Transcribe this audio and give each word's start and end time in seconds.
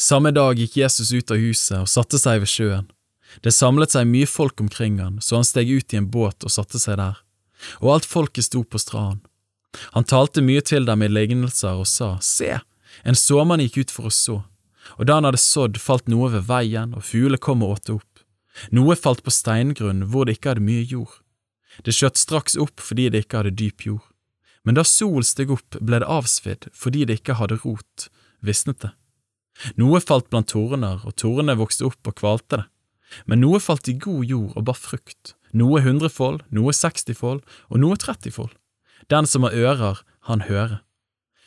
Samme 0.00 0.32
dag 0.34 0.58
gikk 0.58 0.76
Jesus 0.76 1.12
ut 1.12 1.30
av 1.30 1.40
huset 1.40 1.78
og 1.82 1.90
satte 1.90 2.20
seg 2.20 2.42
ved 2.42 2.50
sjøen. 2.50 2.88
Det 3.42 3.52
samlet 3.54 3.94
seg 3.94 4.06
mye 4.06 4.26
folk 4.30 4.60
omkring 4.62 5.00
han, 5.02 5.20
så 5.20 5.40
han 5.40 5.46
steg 5.48 5.70
ut 5.70 5.94
i 5.94 5.98
en 5.98 6.10
båt 6.10 6.46
og 6.46 6.52
satte 6.54 6.78
seg 6.78 7.00
der, 7.00 7.18
og 7.82 7.96
alt 7.96 8.08
folket 8.08 8.46
sto 8.46 8.62
på 8.62 8.78
stranden. 8.78 9.24
Han 9.96 10.06
talte 10.06 10.44
mye 10.44 10.62
til 10.62 10.86
dem 10.86 11.02
i 11.02 11.10
lignelser 11.10 11.80
og 11.80 11.88
sa, 11.90 12.14
Se, 12.22 12.60
en 13.02 13.18
såmann 13.18 13.62
gikk 13.64 13.80
ut 13.82 13.94
for 13.94 14.06
å 14.06 14.14
så, 14.14 14.36
og 14.94 15.08
da 15.08 15.18
han 15.18 15.26
hadde 15.26 15.42
sådd, 15.42 15.80
falt 15.82 16.06
noe 16.10 16.30
ved 16.30 16.46
veien, 16.46 16.94
og 16.94 17.06
fuglene 17.08 17.40
kom 17.42 17.64
og 17.66 17.78
åt 17.78 17.88
det 17.88 17.96
opp. 17.98 18.22
Noe 18.70 18.94
falt 18.94 19.24
på 19.26 19.34
steingrunn 19.34 20.04
hvor 20.10 20.28
det 20.28 20.38
ikke 20.38 20.52
hadde 20.52 20.66
mye 20.66 20.84
jord. 20.86 21.18
Det 21.82 21.94
skjøt 21.96 22.20
straks 22.20 22.54
opp 22.60 22.78
fordi 22.78 23.08
det 23.10 23.24
ikke 23.24 23.42
hadde 23.42 23.56
dyp 23.58 23.82
jord. 23.88 24.04
Men 24.62 24.78
da 24.78 24.84
solen 24.86 25.26
steg 25.26 25.50
opp, 25.52 25.76
ble 25.80 25.98
det 26.00 26.08
avsvidd 26.08 26.68
fordi 26.72 27.02
det 27.08 27.18
ikke 27.20 27.40
hadde 27.40 27.58
rot, 27.64 28.08
visnet 28.44 28.78
det. 28.84 28.94
Noe 29.80 30.00
falt 30.02 30.30
blant 30.30 30.50
torner, 30.50 31.02
og 31.06 31.14
tornene 31.20 31.56
vokste 31.58 31.86
opp 31.88 32.10
og 32.10 32.18
kvalte 32.18 32.60
det. 32.60 32.66
Men 33.30 33.44
noe 33.44 33.60
falt 33.62 33.88
i 33.88 33.94
god 34.00 34.24
jord 34.26 34.56
og 34.58 34.66
bar 34.66 34.78
frukt, 34.78 35.34
noe 35.54 35.82
hundrefold, 35.84 36.42
noe 36.50 36.74
sekstifold 36.74 37.44
og 37.70 37.78
noe 37.78 37.98
trettifold. 38.00 38.50
Den 39.12 39.28
som 39.30 39.46
har 39.46 39.54
ører, 39.54 40.02
han 40.26 40.46
hører. 40.48 40.80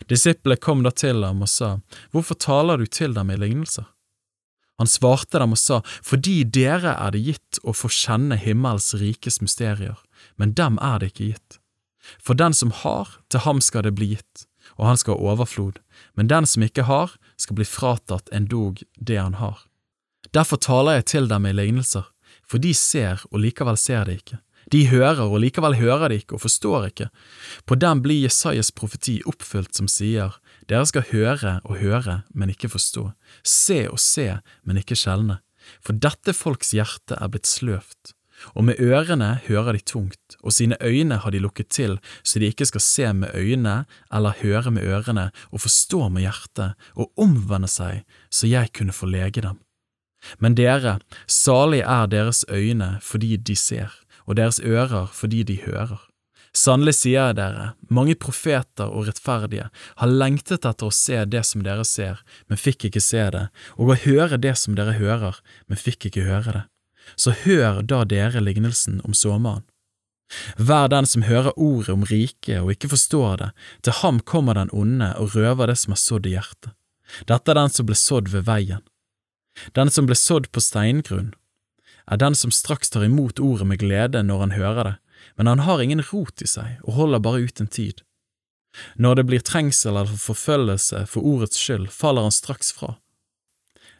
Disiplet 0.07 0.61
kom 0.61 0.83
da 0.85 0.93
til 0.93 1.25
ham 1.25 1.41
og 1.43 1.49
sa, 1.51 1.77
Hvorfor 2.13 2.37
taler 2.39 2.77
du 2.77 2.85
til 2.85 3.15
dem 3.17 3.31
i 3.33 3.37
lignelser? 3.39 3.87
Han 4.77 4.89
svarte 4.89 5.41
dem 5.41 5.55
og 5.55 5.59
sa, 5.59 5.81
Fordi 6.05 6.43
dere 6.43 6.93
er 6.93 7.15
det 7.15 7.23
gitt 7.25 7.61
å 7.63 7.73
få 7.73 7.89
kjenne 7.91 8.37
himmels 8.37 8.93
rikes 9.01 9.41
mysterier, 9.41 9.97
men 10.37 10.53
dem 10.53 10.77
er 10.77 11.01
det 11.01 11.11
ikke 11.11 11.31
gitt. 11.33 11.57
For 12.21 12.37
den 12.37 12.53
som 12.53 12.71
har, 12.71 13.17
til 13.27 13.43
ham 13.43 13.59
skal 13.59 13.87
det 13.87 13.95
bli 13.97 14.13
gitt, 14.13 14.45
og 14.77 14.87
han 14.89 14.99
skal 14.99 15.17
ha 15.17 15.33
overflod, 15.33 15.79
men 16.15 16.29
den 16.29 16.47
som 16.49 16.65
ikke 16.65 16.87
har, 16.87 17.15
skal 17.37 17.57
bli 17.59 17.67
fratatt 17.67 18.29
endog 18.33 18.83
det 18.97 19.19
han 19.19 19.37
har. 19.41 19.65
Derfor 20.33 20.59
taler 20.61 20.99
jeg 20.99 21.09
til 21.13 21.29
dem 21.29 21.47
i 21.47 21.55
lignelser, 21.55 22.05
for 22.47 22.61
de 22.63 22.73
ser 22.77 23.23
og 23.31 23.41
likevel 23.43 23.79
ser 23.79 24.05
det 24.07 24.21
ikke. 24.21 24.41
De 24.71 24.81
hører 24.91 25.23
og 25.23 25.39
likevel 25.39 25.77
hører 25.79 26.11
de 26.11 26.17
ikke 26.19 26.35
og 26.35 26.43
forstår 26.43 26.89
ikke. 26.89 27.07
På 27.65 27.77
dem 27.79 28.01
blir 28.03 28.25
Jesajas 28.25 28.73
profeti 28.75 29.21
oppfylt 29.29 29.77
som 29.79 29.87
sier, 29.91 30.35
dere 30.67 30.87
skal 30.89 31.07
høre 31.13 31.53
og 31.63 31.79
høre, 31.79 32.21
men 32.35 32.51
ikke 32.51 32.71
forstå, 32.73 33.07
se 33.47 33.85
og 33.87 34.01
se, 34.03 34.27
men 34.67 34.81
ikke 34.81 34.99
skjelne, 34.99 35.39
for 35.79 35.95
dette 35.95 36.35
folks 36.35 36.73
hjerte 36.75 37.15
er 37.15 37.31
blitt 37.31 37.47
sløvt 37.47 38.16
og 38.55 38.67
med 38.67 38.79
ørene 38.79 39.37
hører 39.47 39.77
de 39.77 39.83
tungt, 39.85 40.37
og 40.43 40.53
sine 40.53 40.77
øyne 40.81 41.19
har 41.23 41.33
de 41.33 41.41
lukket 41.41 41.69
til, 41.73 41.97
så 42.23 42.39
de 42.39 42.49
ikke 42.51 42.67
skal 42.69 42.83
se 42.83 43.13
med 43.13 43.35
øynene 43.35 43.85
eller 44.13 44.37
høre 44.41 44.71
med 44.71 44.87
ørene 44.87 45.29
og 45.51 45.63
forstå 45.63 46.07
med 46.09 46.27
hjertet 46.27 46.89
og 46.95 47.11
omvende 47.17 47.69
seg, 47.71 48.03
så 48.29 48.49
jeg 48.49 48.73
kunne 48.73 48.95
få 48.95 49.09
lege 49.09 49.41
dem. 49.41 49.61
Men 50.39 50.57
dere, 50.57 50.97
salig 51.29 51.83
er 51.85 52.09
deres 52.11 52.43
øyne 52.49 52.97
fordi 53.05 53.37
de 53.37 53.55
ser, 53.55 53.93
og 54.25 54.37
deres 54.37 54.59
ører 54.59 55.09
fordi 55.13 55.43
de 55.43 55.59
hører. 55.65 55.99
Sannelig 56.57 56.95
sier 56.97 57.27
jeg 57.27 57.37
dere, 57.37 57.73
mange 57.93 58.15
profeter 58.17 58.89
og 58.89 59.05
rettferdige 59.05 59.67
har 59.99 60.09
lengtet 60.09 60.65
etter 60.65 60.87
å 60.87 60.95
se 60.95 61.19
det 61.29 61.43
som 61.45 61.61
dere 61.61 61.85
ser, 61.85 62.23
men 62.49 62.57
fikk 62.57 62.87
ikke 62.87 63.03
se 63.03 63.27
det, 63.35 63.43
og 63.77 63.93
å 63.93 63.99
høre 64.07 64.39
det 64.41 64.55
som 64.57 64.73
dere 64.77 64.97
hører, 64.97 65.37
men 65.69 65.77
fikk 65.77 66.09
ikke 66.09 66.25
høre 66.25 66.55
det 66.55 66.63
så 67.15 67.33
hør 67.45 67.81
da 67.81 68.03
dere 68.05 68.41
lignelsen 68.43 69.01
om 69.03 69.13
såmannen. 69.13 69.65
Vær 70.59 70.89
den 70.91 71.05
som 71.07 71.23
hører 71.23 71.55
ordet 71.55 71.93
om 71.93 72.03
riket 72.03 72.59
og 72.59 72.73
ikke 72.73 72.91
forstår 72.91 73.37
det, 73.39 73.49
til 73.87 73.95
ham 74.01 74.19
kommer 74.19 74.57
den 74.59 74.71
onde 74.75 75.13
og 75.15 75.37
røver 75.37 75.71
det 75.71 75.77
som 75.79 75.95
er 75.95 76.01
sådd 76.01 76.27
i 76.27 76.35
hjertet. 76.35 76.73
Dette 77.29 77.53
er 77.53 77.59
den 77.61 77.71
som 77.71 77.87
ble 77.87 77.95
sådd 77.95 78.27
ved 78.33 78.43
veien. 78.49 78.83
Den 79.73 79.89
som 79.89 80.09
ble 80.09 80.17
sådd 80.19 80.51
på 80.51 80.61
steingrunn, 80.61 81.31
er 82.07 82.19
den 82.19 82.35
som 82.35 82.51
straks 82.51 82.91
tar 82.91 83.05
imot 83.07 83.39
ordet 83.39 83.67
med 83.67 83.79
glede 83.79 84.21
når 84.23 84.43
han 84.43 84.55
hører 84.55 84.83
det, 84.83 84.95
men 85.39 85.47
han 85.47 85.63
har 85.67 85.81
ingen 85.83 86.03
rot 86.11 86.43
i 86.43 86.47
seg 86.47 86.83
og 86.83 86.99
holder 86.99 87.23
bare 87.23 87.47
ut 87.47 87.63
en 87.63 87.71
tid. 87.71 88.03
Når 88.95 89.15
det 89.15 89.25
blir 89.29 89.43
trengsel 89.43 89.95
eller 89.95 90.19
forfølgelse 90.21 91.05
for 91.09 91.25
ordets 91.25 91.59
skyld, 91.59 91.89
faller 91.91 92.27
han 92.27 92.35
straks 92.35 92.71
fra. 92.75 92.97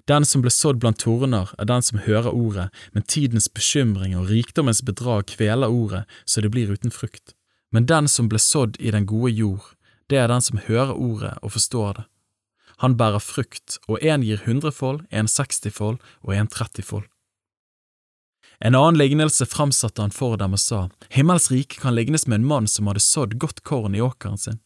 Den 0.08 0.26
som 0.26 0.42
ble 0.44 0.52
sådd 0.54 0.80
blant 0.80 1.02
torner, 1.04 1.50
er 1.60 1.68
den 1.68 1.84
som 1.84 2.00
hører 2.00 2.32
ordet, 2.32 2.70
men 2.96 3.04
tidens 3.04 3.50
bekymring 3.52 4.16
og 4.16 4.30
rikdommens 4.32 4.80
bedrag 4.82 5.28
kveler 5.34 5.68
ordet 5.68 6.06
så 6.24 6.42
det 6.42 6.52
blir 6.54 6.72
uten 6.72 6.94
frukt. 6.96 7.34
Men 7.76 7.90
den 7.90 8.08
som 8.08 8.30
ble 8.32 8.40
sådd 8.40 8.80
i 8.80 8.94
den 8.96 9.06
gode 9.10 9.34
jord, 9.36 9.74
det 10.08 10.22
er 10.22 10.32
den 10.32 10.44
som 10.44 10.62
hører 10.64 10.96
ordet 10.96 11.34
og 11.42 11.52
forstår 11.58 12.00
det. 12.00 12.06
Han 12.86 12.96
bærer 12.96 13.20
frukt, 13.20 13.80
og 13.90 14.00
en 14.06 14.24
gir 14.24 14.44
hundrefold, 14.46 15.02
en 15.10 15.28
sekstifold 15.28 15.98
og 16.22 16.36
en 16.36 16.48
trettifold. 16.48 17.08
En 18.64 18.78
annen 18.78 18.98
lignelse 18.98 19.46
framsatte 19.46 20.02
han 20.02 20.14
for 20.14 20.38
dem 20.40 20.56
og 20.56 20.62
sa, 20.62 20.86
Himmels 21.14 21.50
rike 21.52 21.82
kan 21.82 21.98
lignes 21.98 22.26
med 22.30 22.40
en 22.40 22.48
mann 22.48 22.70
som 22.72 22.88
hadde 22.88 23.04
sådd 23.04 23.36
godt 23.42 23.62
korn 23.68 23.98
i 23.98 24.02
åkeren 24.02 24.40
sin. 24.40 24.62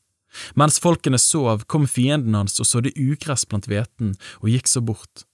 Mens 0.56 0.80
folkene 0.80 1.20
sov, 1.20 1.66
kom 1.68 1.88
fienden 1.88 2.38
hans 2.38 2.60
og 2.62 2.70
sådde 2.70 2.94
ugress 2.96 3.44
blant 3.48 3.68
hveten 3.68 4.14
og 4.40 4.52
gikk 4.54 4.70
så 4.72 4.84
bort. 4.84 5.26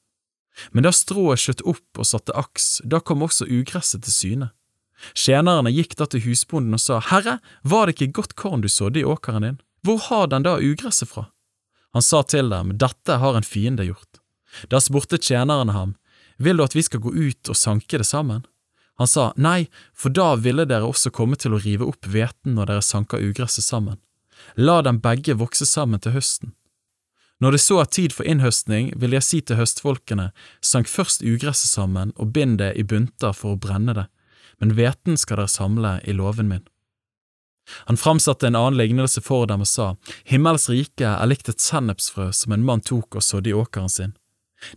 Men 0.72 0.88
da 0.88 0.94
strået 0.96 1.42
skjøt 1.42 1.64
opp 1.70 2.02
og 2.02 2.08
satte 2.10 2.36
aks, 2.38 2.82
da 2.84 3.00
kom 3.00 3.26
også 3.26 3.48
ugresset 3.50 4.06
til 4.08 4.14
syne. 4.14 4.50
Tjenerne 5.14 5.72
gikk 5.74 5.94
da 6.00 6.08
til 6.10 6.24
husbonden 6.26 6.74
og 6.74 6.82
sa, 6.82 7.00
Herre, 7.12 7.38
var 7.62 7.86
det 7.86 7.98
ikke 7.98 8.16
godt 8.22 8.36
korn 8.40 8.64
du 8.66 8.70
sådde 8.72 9.04
i 9.04 9.06
åkeren 9.06 9.46
din? 9.46 9.60
Hvor 9.86 10.02
har 10.10 10.28
den 10.32 10.46
da 10.48 10.58
ugresset 10.58 11.12
fra? 11.12 11.28
Han 11.94 12.02
sa 12.02 12.24
til 12.24 12.50
dem, 12.50 12.76
Dette 12.78 13.20
har 13.22 13.38
en 13.38 13.46
fiende 13.46 13.86
gjort. 13.86 14.22
Da 14.70 14.82
spurte 14.82 15.18
tjenerne 15.22 15.74
ham, 15.74 15.96
Vil 16.38 16.58
du 16.58 16.64
at 16.64 16.76
vi 16.76 16.84
skal 16.86 17.02
gå 17.02 17.10
ut 17.10 17.50
og 17.50 17.58
sanke 17.58 17.98
det 17.98 18.06
sammen? 18.06 18.44
Han 18.98 19.08
sa, 19.08 19.32
Nei, 19.38 19.70
for 19.94 20.14
da 20.14 20.36
ville 20.36 20.66
dere 20.66 20.86
også 20.86 21.10
komme 21.14 21.38
til 21.38 21.54
å 21.54 21.62
rive 21.62 21.86
opp 21.86 22.06
hveten 22.06 22.58
når 22.58 22.70
dere 22.70 22.86
sanker 22.86 23.22
ugresset 23.22 23.66
sammen. 23.66 23.98
La 24.58 24.82
dem 24.86 25.00
begge 25.02 25.38
vokse 25.38 25.66
sammen 25.66 26.02
til 26.02 26.14
høsten. 26.14 26.54
Når 27.40 27.54
det 27.54 27.62
så 27.62 27.82
er 27.82 27.90
tid 27.94 28.14
for 28.18 28.26
innhøstning, 28.26 28.90
vil 28.98 29.14
jeg 29.14 29.26
si 29.26 29.42
til 29.46 29.60
høstfolkene, 29.60 30.32
sank 30.66 30.90
først 30.90 31.22
ugresset 31.22 31.70
sammen 31.70 32.14
og 32.18 32.32
bind 32.34 32.58
det 32.58 32.72
i 32.82 32.86
bunter 32.86 33.36
for 33.38 33.54
å 33.54 33.62
brenne 33.62 33.94
det, 33.94 34.08
men 34.58 34.74
hveten 34.74 35.20
skal 35.22 35.44
dere 35.44 35.54
samle 35.54 35.92
i 36.02 36.16
låven 36.18 36.50
min. 36.50 36.66
Han 37.92 38.00
framsatte 38.00 38.48
en 38.48 38.56
annen 38.56 38.80
lignelse 38.80 39.22
for 39.22 39.46
dem 39.46 39.62
og 39.62 39.70
sa, 39.70 39.92
Himmels 40.26 40.70
rike 40.72 41.06
er 41.06 41.30
likt 41.30 41.52
et 41.52 41.62
sennepsfrø 41.62 42.32
som 42.34 42.56
en 42.56 42.66
mann 42.66 42.82
tok 42.82 43.20
og 43.20 43.26
sådde 43.26 43.52
i 43.52 43.58
åkeren 43.58 43.92
sin. 43.92 44.16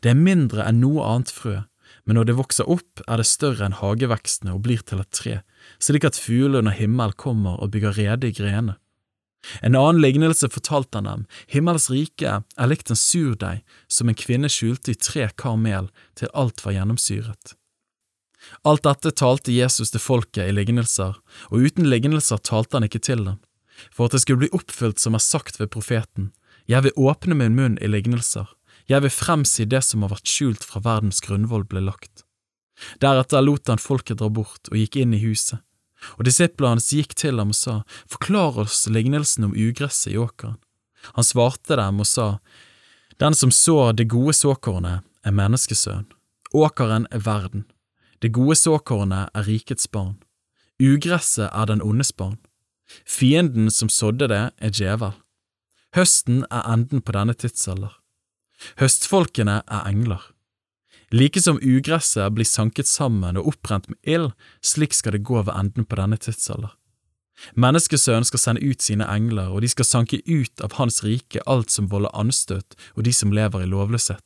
Det 0.02 0.12
er 0.12 0.18
mindre 0.18 0.66
enn 0.66 0.82
noe 0.82 1.06
annet 1.06 1.32
frø, 1.32 1.62
men 2.04 2.18
når 2.18 2.28
det 2.28 2.36
vokser 2.38 2.68
opp, 2.68 3.00
er 3.06 3.22
det 3.22 3.28
større 3.30 3.66
enn 3.66 3.78
hagevekstene 3.78 4.52
og 4.52 4.64
blir 4.66 4.82
til 4.84 5.00
et 5.00 5.12
tre, 5.16 5.40
slik 5.80 6.04
at 6.04 6.18
fuglene 6.18 6.60
under 6.64 6.76
himmel 6.76 7.14
kommer 7.16 7.60
og 7.62 7.72
bygger 7.72 7.96
rede 7.96 8.28
i 8.28 8.36
grenene. 8.36 8.76
En 9.62 9.76
annen 9.76 10.02
lignelse 10.02 10.50
fortalte 10.52 11.00
han 11.00 11.08
dem, 11.08 11.22
himmels 11.48 11.88
rike 11.90 12.40
er 12.42 12.70
likt 12.70 12.92
en 12.92 12.98
surdeig 12.98 13.62
som 13.88 14.10
en 14.10 14.18
kvinne 14.18 14.50
skjulte 14.52 14.92
i 14.92 14.98
tre 14.98 15.30
kar 15.36 15.56
mel 15.56 15.88
til 16.18 16.32
alt 16.34 16.60
var 16.64 16.76
gjennomsyret. 16.76 17.56
Alt 18.64 18.84
dette 18.84 19.12
talte 19.16 19.52
Jesus 19.52 19.92
til 19.92 20.02
folket 20.02 20.48
i 20.48 20.54
lignelser, 20.56 21.16
og 21.52 21.66
uten 21.66 21.88
lignelser 21.88 22.40
talte 22.44 22.78
han 22.78 22.86
ikke 22.88 23.02
til 23.04 23.24
dem, 23.26 23.40
for 23.92 24.08
at 24.08 24.16
det 24.16 24.22
skulle 24.24 24.44
bli 24.44 24.54
oppfylt 24.56 25.00
som 25.00 25.16
er 25.16 25.24
sagt 25.24 25.60
ved 25.60 25.72
profeten, 25.72 26.32
jeg 26.68 26.84
vil 26.86 27.04
åpne 27.08 27.36
min 27.36 27.56
munn 27.56 27.78
i 27.80 27.88
lignelser, 27.90 28.48
jeg 28.88 29.04
vil 29.04 29.12
fremsi 29.12 29.66
det 29.68 29.82
som 29.86 30.04
har 30.04 30.14
vært 30.14 30.28
skjult 30.28 30.64
fra 30.66 30.82
verdens 30.84 31.20
grunnvoll 31.24 31.64
ble 31.68 31.82
lagt. 31.84 32.24
Deretter 33.02 33.44
lot 33.44 33.68
han 33.68 33.80
folket 33.80 34.20
dra 34.20 34.30
bort 34.32 34.70
og 34.70 34.78
gikk 34.78 35.00
inn 35.02 35.14
i 35.14 35.20
huset. 35.22 35.60
Og 36.18 36.24
disiplene 36.28 36.76
hans 36.76 36.90
gikk 36.94 37.14
til 37.18 37.40
ham 37.40 37.52
og 37.52 37.58
sa, 37.58 37.74
Forklar 38.08 38.58
oss 38.64 38.86
lignelsen 38.88 39.48
om 39.48 39.56
ugresset 39.56 40.14
i 40.14 40.18
åkeren. 40.20 40.58
Han 41.16 41.24
svarte 41.24 41.76
dem 41.76 42.00
og 42.00 42.08
sa, 42.08 42.28
Den 43.18 43.34
som 43.34 43.50
sår 43.50 43.92
det 43.98 44.08
gode 44.12 44.34
såkornet, 44.36 45.04
er 45.24 45.36
menneskesønn. 45.36 46.08
Åkeren 46.56 47.06
er 47.10 47.20
verden. 47.24 47.66
Det 48.22 48.32
gode 48.32 48.56
såkornet 48.56 49.30
er 49.34 49.46
rikets 49.46 49.86
barn. 49.88 50.16
Ugresset 50.80 51.50
er 51.52 51.66
den 51.68 51.82
ondes 51.82 52.12
barn. 52.12 52.38
Fienden 53.06 53.70
som 53.70 53.88
sådde 53.88 54.28
det, 54.28 54.44
er 54.58 54.72
djevel. 54.72 55.12
Høsten 55.94 56.44
er 56.50 56.66
enden 56.72 57.02
på 57.02 57.12
denne 57.12 57.34
tidsalder. 57.34 57.92
Høstfolkene 58.80 59.60
er 59.66 59.88
engler. 59.88 60.22
Like 61.10 61.42
som 61.42 61.58
ugresset 61.62 62.32
blir 62.32 62.46
sanket 62.46 62.86
sammen 62.86 63.38
og 63.40 63.48
opprent 63.54 63.88
med 63.90 63.98
ild, 64.06 64.30
slik 64.62 64.94
skal 64.94 65.16
det 65.16 65.24
gå 65.26 65.42
ved 65.42 65.54
enden 65.56 65.84
på 65.84 65.98
denne 65.98 66.18
tidsalder. 66.20 66.76
Menneskesønnen 67.56 68.26
skal 68.28 68.42
sende 68.42 68.62
ut 68.62 68.84
sine 68.84 69.06
engler, 69.08 69.48
og 69.50 69.64
de 69.64 69.70
skal 69.72 69.88
sanke 69.88 70.20
ut 70.28 70.62
av 70.62 70.76
hans 70.78 71.00
rike 71.02 71.42
alt 71.50 71.72
som 71.72 71.88
volder 71.90 72.12
anstøt 72.14 72.76
og 72.94 73.04
de 73.06 73.14
som 73.16 73.32
lever 73.32 73.64
i 73.64 73.70
lovløshet. 73.70 74.22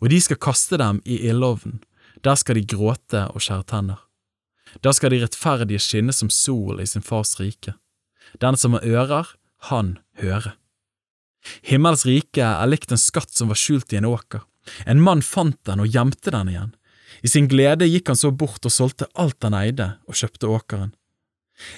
Og 0.00 0.10
de 0.10 0.18
skal 0.20 0.40
kaste 0.40 0.76
dem 0.80 1.00
i 1.04 1.20
ildovnen, 1.28 1.80
der 2.24 2.36
skal 2.40 2.58
de 2.58 2.66
gråte 2.66 3.26
og 3.30 3.44
skjære 3.44 3.68
tenner. 3.70 4.00
Da 4.82 4.92
skal 4.92 5.12
de 5.12 5.22
rettferdige 5.22 5.82
skinne 5.82 6.12
som 6.12 6.32
sol 6.32 6.80
i 6.82 6.88
sin 6.88 7.04
fars 7.04 7.36
rike. 7.38 7.76
Den 8.42 8.58
som 8.58 8.74
har 8.74 8.84
ører, 8.84 9.28
han 9.70 9.98
hører. 10.18 10.56
Himmels 11.62 12.06
rike 12.08 12.42
er 12.42 12.66
likt 12.68 12.92
en 12.92 13.00
skatt 13.00 13.30
som 13.36 13.52
var 13.52 13.60
skjult 13.60 13.92
i 13.92 14.00
en 14.00 14.08
åker. 14.08 14.42
En 14.86 15.02
mann 15.02 15.22
fant 15.22 15.58
den 15.68 15.82
og 15.84 15.90
gjemte 15.92 16.32
den 16.34 16.50
igjen. 16.52 16.74
I 17.24 17.30
sin 17.30 17.48
glede 17.48 17.88
gikk 17.88 18.10
han 18.10 18.18
så 18.18 18.30
bort 18.30 18.64
og 18.66 18.72
solgte 18.74 19.08
alt 19.14 19.42
han 19.46 19.56
eide, 19.56 19.94
og 20.08 20.18
kjøpte 20.18 20.50
åkeren. 20.50 20.94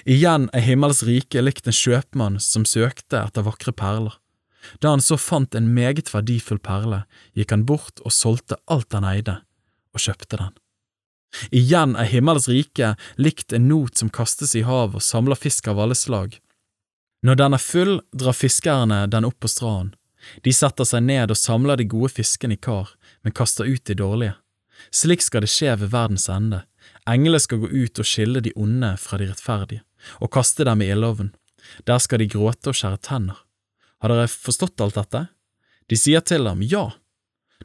Igjen 0.09 0.47
er 0.57 0.65
himmels 0.65 1.03
rike 1.05 1.43
likt 1.43 1.67
en 1.69 1.75
kjøpmann 1.75 2.39
som 2.41 2.65
søkte 2.65 3.19
etter 3.21 3.45
vakre 3.45 3.73
perler. 3.75 4.15
Da 4.81 4.91
han 4.95 5.03
så 5.03 5.15
fant 5.21 5.55
en 5.55 5.69
meget 5.75 6.09
verdifull 6.11 6.59
perle, 6.59 7.03
gikk 7.37 7.53
han 7.53 7.67
bort 7.69 8.01
og 8.03 8.15
solgte 8.15 8.57
alt 8.65 8.95
han 8.97 9.05
eide, 9.07 9.37
og 9.93 10.03
kjøpte 10.03 10.41
den. 10.41 10.55
Igjen 11.51 11.95
er 11.99 12.09
himmels 12.09 12.47
rike 12.49 12.95
likt 13.19 13.53
en 13.53 13.67
not 13.69 13.99
som 13.99 14.09
kastes 14.09 14.55
i 14.55 14.65
havet 14.65 14.99
og 14.99 15.05
samler 15.05 15.39
fisk 15.39 15.67
av 15.69 15.79
alle 15.83 15.95
slag. 15.95 16.39
Når 17.25 17.39
den 17.39 17.55
er 17.57 17.61
full, 17.61 17.95
drar 18.13 18.35
fiskerne 18.37 19.05
den 19.11 19.27
opp 19.27 19.39
på 19.43 19.51
stranden. 19.51 19.93
De 20.43 20.53
setter 20.53 20.87
seg 20.87 21.05
ned 21.05 21.31
og 21.33 21.39
samler 21.39 21.79
de 21.79 21.87
gode 21.89 22.11
fiskene 22.13 22.57
i 22.57 22.61
kar, 22.61 22.93
men 23.23 23.35
kaster 23.35 23.67
ut 23.67 23.85
de 23.85 23.95
dårlige. 23.97 24.35
Slik 24.93 25.23
skal 25.25 25.43
det 25.43 25.51
skje 25.51 25.73
ved 25.81 25.91
verdens 25.93 26.27
ende. 26.29 26.63
Englene 27.09 27.39
skal 27.41 27.63
gå 27.63 27.69
ut 27.71 27.99
og 27.99 28.07
skille 28.07 28.43
de 28.43 28.53
onde 28.55 28.93
fra 29.01 29.19
de 29.19 29.29
rettferdige, 29.31 29.83
og 30.21 30.31
kaste 30.33 30.67
dem 30.67 30.83
i 30.83 30.91
ildovnen. 30.93 31.33
Der 31.87 31.99
skal 31.99 32.21
de 32.21 32.29
gråte 32.31 32.71
og 32.71 32.77
skjære 32.77 33.01
tenner. 33.03 33.41
Har 34.01 34.13
dere 34.13 34.29
forstått 34.29 34.81
alt 34.83 34.99
dette? 34.99 35.25
De 35.89 35.97
sier 35.97 36.23
til 36.23 36.47
ham 36.47 36.61
ja. 36.63 36.89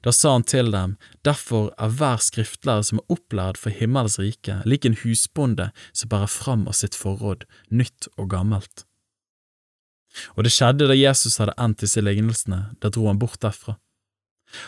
Da 0.03 0.11
sa 0.15 0.33
han 0.35 0.47
til 0.49 0.73
dem, 0.73 0.97
derfor 1.27 1.71
er 1.79 1.93
hver 1.99 2.23
skriftlærer 2.25 2.87
som 2.89 3.03
er 3.03 3.15
opplært 3.15 3.61
for 3.61 3.75
himmels 3.75 4.17
rike, 4.19 4.63
lik 4.67 4.87
en 4.89 4.97
husbonde 5.03 5.69
som 5.93 6.11
bærer 6.11 6.33
fram 6.33 6.65
av 6.71 6.79
sitt 6.79 6.97
forråd, 6.99 7.45
nytt 7.71 8.09
og 8.17 8.33
gammelt. 8.33 8.87
Og 10.37 10.45
det 10.45 10.53
skjedde 10.55 10.89
da 10.91 10.97
Jesus 10.97 11.39
hadde 11.41 11.57
endt 11.61 11.85
disse 11.85 12.03
lignelsene, 12.05 12.75
da 12.81 12.91
dro 12.93 13.09
han 13.09 13.21
bort 13.21 13.41
derfra. 13.45 13.79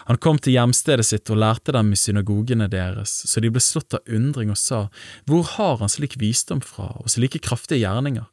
Han 0.08 0.16
kom 0.16 0.38
til 0.40 0.56
hjemstedet 0.56 1.04
sitt 1.04 1.30
og 1.32 1.40
lærte 1.42 1.74
dem 1.76 1.90
i 1.92 1.98
synagogene 1.98 2.70
deres, 2.72 3.12
så 3.28 3.42
de 3.44 3.50
ble 3.52 3.60
slått 3.60 3.96
av 3.98 4.06
undring 4.08 4.52
og 4.54 4.56
sa, 4.60 4.86
Hvor 5.28 5.44
har 5.56 5.82
han 5.82 5.92
slik 5.92 6.16
visdom 6.20 6.62
fra 6.64 6.94
og 7.02 7.12
slike 7.12 7.42
kraftige 7.44 7.84
gjerninger? 7.84 8.24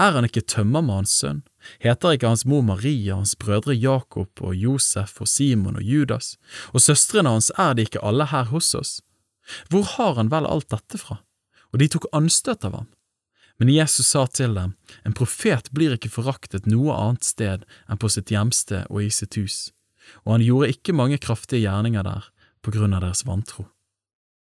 Er 0.00 0.16
han 0.16 0.26
ikke 0.26 0.42
tømmermannens 0.48 1.12
sønn? 1.20 1.44
Heter 1.82 2.16
ikke 2.16 2.32
hans 2.32 2.46
mor 2.48 2.64
Maria, 2.66 3.18
hans 3.20 3.36
brødre 3.38 3.76
Jakob 3.76 4.40
og 4.42 4.56
Josef 4.56 5.20
og 5.22 5.28
Simon 5.30 5.78
og 5.78 5.84
Judas, 5.86 6.34
og 6.72 6.82
søstrene 6.82 7.30
hans 7.30 7.52
er 7.60 7.76
de 7.76 7.86
ikke 7.86 8.02
alle 8.02 8.26
her 8.32 8.48
hos 8.50 8.72
oss? 8.74 8.98
Hvor 9.70 9.84
har 9.96 10.16
han 10.18 10.32
vel 10.32 10.48
alt 10.48 10.70
dette 10.72 10.98
fra? 10.98 11.20
Og 11.72 11.82
de 11.82 11.88
tok 11.92 12.08
anstøt 12.16 12.64
av 12.66 12.80
ham. 12.80 12.88
Men 13.58 13.70
Jesus 13.70 14.08
sa 14.10 14.26
til 14.26 14.54
dem, 14.54 14.74
En 15.04 15.14
profet 15.14 15.70
blir 15.72 15.94
ikke 15.94 16.10
foraktet 16.10 16.66
noe 16.66 16.92
annet 16.96 17.24
sted 17.24 17.64
enn 17.88 18.00
på 18.00 18.10
sitt 18.10 18.32
hjemsted 18.34 18.86
og 18.90 19.02
i 19.04 19.10
sitt 19.14 19.38
hus 19.38 19.70
og 20.24 20.36
han 20.36 20.44
gjorde 20.44 20.72
ikke 20.74 20.96
mange 20.96 21.20
kraftige 21.22 21.64
gjerninger 21.64 22.04
der 22.06 22.28
på 22.64 22.72
grunn 22.74 22.96
av 22.96 23.04
deres 23.04 23.24
vantro. 23.28 23.66